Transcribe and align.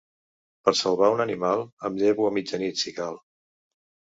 Per 0.69 0.71
salvar 0.79 1.09
un 1.17 1.21
animal, 1.27 1.63
em 1.91 1.99
llevo 2.01 2.27
a 2.31 2.35
mitjanit, 2.39 2.83
si 2.85 2.95
cal! 2.99 3.21